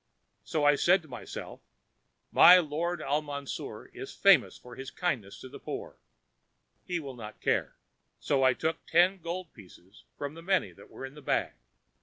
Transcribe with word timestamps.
So 0.43 0.65
I 0.65 0.73
said 0.77 1.03
to 1.03 1.07
myself, 1.07 1.61
'My 2.31 2.57
lord 2.57 3.03
Al 3.03 3.21
Mansour 3.21 3.85
is 3.93 4.11
famous 4.11 4.57
for 4.57 4.75
his 4.75 4.89
kindness 4.89 5.39
to 5.41 5.47
the 5.47 5.59
poor. 5.59 5.99
He 6.83 6.99
will 6.99 7.13
not 7.13 7.39
care.' 7.39 7.75
So 8.19 8.41
I 8.41 8.55
took 8.55 8.83
ten 8.87 9.19
gold 9.19 9.53
pieces 9.53 10.05
from 10.17 10.33
the 10.33 10.41
many 10.41 10.71
that 10.71 10.89
were 10.89 11.05
in 11.05 11.13
the 11.13 11.21
bag. 11.21 11.53